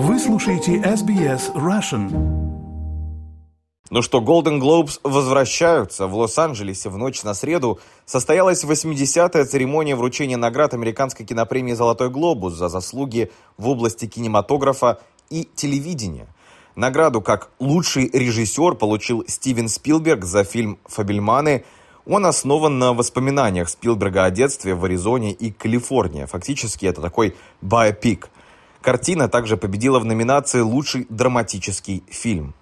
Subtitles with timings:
[0.00, 2.08] Вы слушаете SBS Russian.
[3.90, 6.06] Ну что, Golden Globes возвращаются.
[6.06, 12.54] В Лос-Анджелесе в ночь на среду состоялась 80-я церемония вручения наград американской кинопремии «Золотой глобус»
[12.54, 15.00] за заслуги в области кинематографа
[15.30, 16.28] и телевидения.
[16.76, 21.64] Награду как лучший режиссер получил Стивен Спилберг за фильм «Фабельманы».
[22.06, 26.24] Он основан на воспоминаниях Спилберга о детстве в Аризоне и Калифорнии.
[26.26, 28.30] Фактически это такой биопик.
[28.82, 32.54] Картина также победила в номинации «Лучший драматический фильм».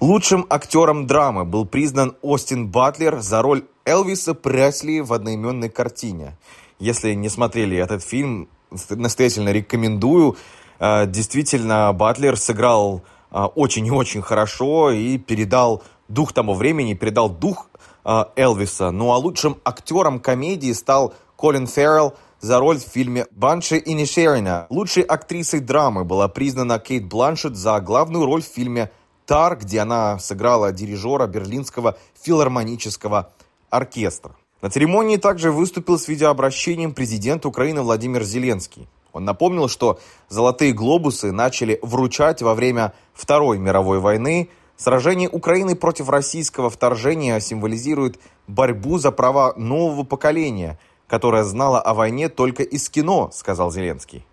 [0.00, 6.36] Лучшим актером драмы был признан Остин Батлер за роль Элвиса Пресли в одноименной картине.
[6.78, 8.48] Если не смотрели этот фильм,
[8.90, 10.36] настоятельно рекомендую.
[10.78, 17.30] Э, действительно, Батлер сыграл э, очень и очень хорошо и передал дух тому времени, передал
[17.30, 17.68] дух
[18.04, 18.90] э, Элвиса.
[18.90, 24.66] Ну а лучшим актером комедии стал Колин Феррелл за роль в фильме «Банши и Нишерина».
[24.70, 28.90] Лучшей актрисой драмы была признана Кейт Бланшет за главную роль в фильме
[29.24, 33.32] «Тар», где она сыграла дирижера Берлинского филармонического
[33.70, 34.36] оркестра.
[34.62, 38.88] На церемонии также выступил с видеообращением президент Украины Владимир Зеленский.
[39.12, 44.50] Он напомнил, что «золотые глобусы» начали вручать во время Второй мировой войны.
[44.76, 52.28] Сражение Украины против российского вторжения символизирует борьбу за права нового поколения– которая знала о войне
[52.28, 54.24] только из кино, сказал Зеленский.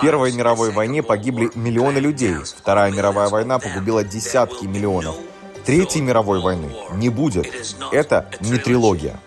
[0.00, 2.34] Первой мировой войне погибли миллионы людей.
[2.34, 5.14] Вторая мировая война погубила десятки миллионов.
[5.64, 7.46] Третьей мировой войны не будет.
[7.92, 9.20] Это не трилогия.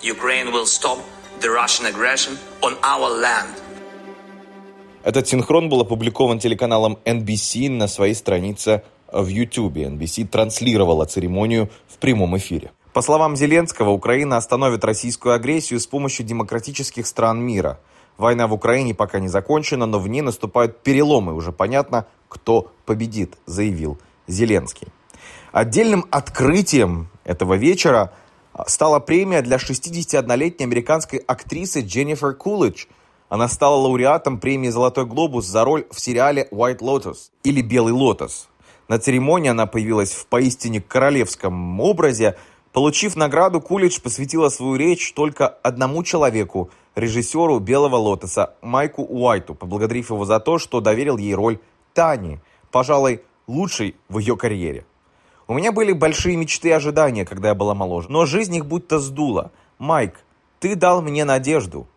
[5.06, 9.78] Этот синхрон был опубликован телеканалом NBC на своей странице в YouTube.
[9.78, 12.72] NBC транслировала церемонию в прямом эфире.
[12.92, 17.80] По словам Зеленского, Украина остановит российскую агрессию с помощью демократических стран мира.
[18.18, 21.36] Война в Украине пока не закончена, но в ней наступают переломы.
[21.36, 24.88] Уже понятно, кто победит, заявил Зеленский.
[25.52, 28.12] Отдельным открытием этого вечера
[28.66, 32.88] стала премия для 61-летней американской актрисы Дженнифер Кулич–
[33.30, 38.50] она стала лауреатом премии «Золотой глобус» за роль в сериале «White Lotus» или «Белый лотос».
[38.88, 42.38] На церемонии она появилась в поистине королевском образе.
[42.72, 50.12] Получив награду, Кулич посвятила свою речь только одному человеку, режиссеру «Белого лотоса» Майку Уайту, поблагодарив
[50.12, 51.60] его за то, что доверил ей роль
[51.94, 52.40] Тани,
[52.72, 54.86] пожалуй, лучшей в ее карьере.
[55.48, 59.00] У меня были большие мечты и ожидания, когда я была моложе, но жизнь их будто
[59.00, 59.52] сдула.
[59.78, 60.20] Майк,
[60.60, 61.88] ты дал мне надежду.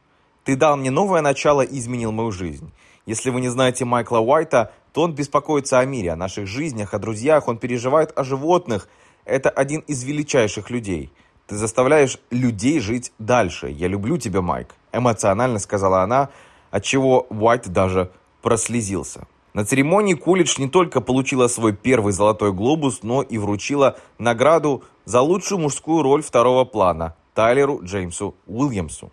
[0.48, 2.72] Ты дал мне новое начало и изменил мою жизнь.
[3.04, 6.98] Если вы не знаете Майкла Уайта, то он беспокоится о мире, о наших жизнях, о
[6.98, 8.88] друзьях, он переживает о животных.
[9.26, 11.12] Это один из величайших людей.
[11.46, 13.68] Ты заставляешь людей жить дальше.
[13.68, 14.74] Я люблю тебя, Майк.
[14.90, 16.30] Эмоционально сказала она,
[16.70, 18.10] от чего Уайт даже
[18.40, 19.26] прослезился.
[19.52, 25.20] На церемонии Кулич не только получила свой первый золотой глобус, но и вручила награду за
[25.20, 29.12] лучшую мужскую роль второго плана Тайлеру Джеймсу Уильямсу.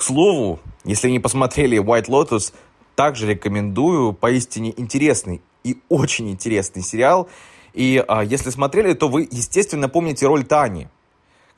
[0.00, 2.54] К слову, если не посмотрели White Lotus,
[2.94, 7.28] также рекомендую, поистине интересный и очень интересный сериал.
[7.74, 10.88] И а, если смотрели, то вы, естественно, помните роль Тани,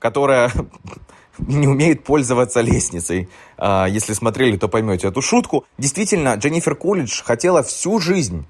[0.00, 0.50] которая
[1.38, 3.28] не умеет пользоваться лестницей.
[3.58, 5.64] А, если смотрели, то поймете эту шутку.
[5.78, 8.44] Действительно, Дженнифер Кулидж хотела всю жизнь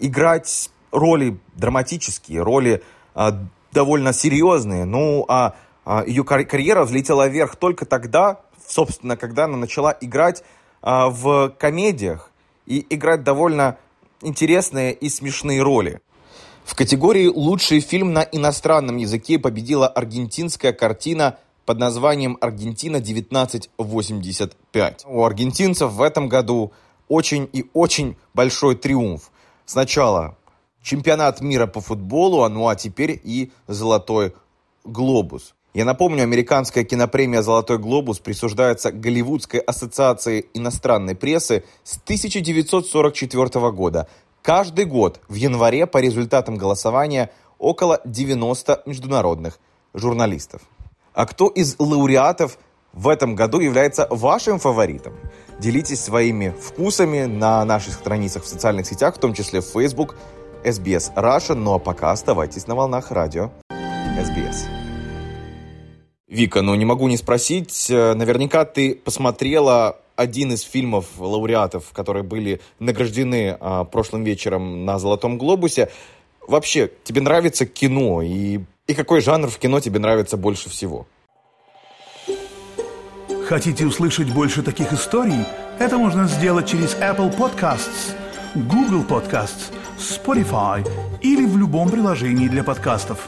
[0.00, 2.82] играть роли драматические, роли
[3.14, 4.84] а, довольно серьезные.
[4.84, 5.54] Ну, а,
[5.84, 10.42] а ее карьера взлетела вверх только тогда, собственно, когда она начала играть
[10.82, 12.30] а, в комедиях
[12.66, 13.78] и играть довольно
[14.22, 16.00] интересные и смешные роли.
[16.64, 25.02] В категории «Лучший фильм на иностранном языке» победила аргентинская картина под названием «Аргентина 1985».
[25.06, 26.72] У аргентинцев в этом году
[27.08, 29.30] очень и очень большой триумф.
[29.64, 30.36] Сначала
[30.82, 34.34] чемпионат мира по футболу, ну а теперь и золотой
[34.84, 35.55] глобус.
[35.76, 44.08] Я напомню, американская кинопремия «Золотой глобус» присуждается Голливудской ассоциации иностранной прессы с 1944 года.
[44.40, 49.58] Каждый год в январе по результатам голосования около 90 международных
[49.92, 50.62] журналистов.
[51.12, 52.56] А кто из лауреатов
[52.94, 55.12] в этом году является вашим фаворитом?
[55.60, 60.16] Делитесь своими вкусами на наших страницах в социальных сетях, в том числе в Facebook,
[60.64, 61.52] SBS Russia.
[61.52, 64.75] Ну а пока оставайтесь на волнах радио SBS.
[66.36, 72.24] Вика, ну не могу не спросить, э, наверняка ты посмотрела один из фильмов лауреатов, которые
[72.24, 75.90] были награждены а, прошлым вечером на Золотом Глобусе.
[76.46, 78.20] Вообще, тебе нравится кино?
[78.20, 81.06] И И какой жанр в кино тебе нравится больше всего?
[83.46, 85.42] Хотите услышать больше таких историй?
[85.78, 88.14] Это можно сделать через Apple Podcasts,
[88.54, 90.86] Google Podcasts, Spotify
[91.22, 93.26] или в любом приложении для подкастов.